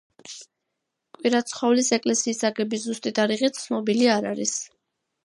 [1.17, 4.57] კვირაცხოვლის ეკლესიის აგების ზუსტი თარიღი ცნობილი არ არის.